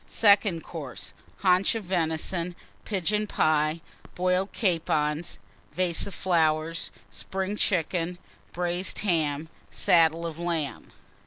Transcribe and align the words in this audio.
Second 0.07 0.63
Course. 0.63 1.13
Haunch 1.43 1.75
of 1.75 1.83
Venison. 1.83 2.55
Pigeon 2.85 3.27
Pie. 3.27 3.81
Boiled 4.15 4.51
Capons. 4.51 5.37
Vase 5.75 6.07
of 6.07 6.15
Spring 7.11 7.55
Chickens. 7.55 8.17
Flowers. 8.17 8.51
Braised 8.51 8.99
Ham. 9.05 9.47
Saddle 9.69 10.25
of 10.25 10.39
Lamb. 10.39 10.91